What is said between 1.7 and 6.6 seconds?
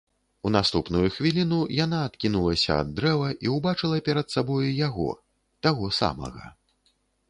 яна адкінулася ад дрэва і ўбачыла перад сабою яго, таго самага.